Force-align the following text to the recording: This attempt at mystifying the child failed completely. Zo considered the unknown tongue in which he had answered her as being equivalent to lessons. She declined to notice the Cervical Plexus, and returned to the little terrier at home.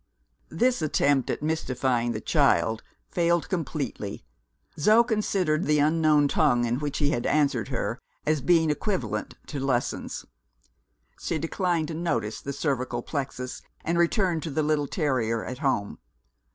This 0.49 0.81
attempt 0.81 1.29
at 1.29 1.43
mystifying 1.43 2.11
the 2.11 2.19
child 2.21 2.81
failed 3.11 3.49
completely. 3.49 4.25
Zo 4.79 5.03
considered 5.03 5.65
the 5.65 5.77
unknown 5.77 6.27
tongue 6.27 6.65
in 6.65 6.79
which 6.79 6.97
he 6.97 7.11
had 7.11 7.27
answered 7.27 7.67
her 7.67 8.01
as 8.25 8.41
being 8.41 8.71
equivalent 8.71 9.35
to 9.45 9.59
lessons. 9.59 10.25
She 11.19 11.37
declined 11.37 11.89
to 11.89 11.93
notice 11.93 12.41
the 12.41 12.51
Cervical 12.51 13.03
Plexus, 13.03 13.61
and 13.85 13.95
returned 13.99 14.41
to 14.41 14.49
the 14.49 14.63
little 14.63 14.87
terrier 14.87 15.45
at 15.45 15.59
home. 15.59 15.99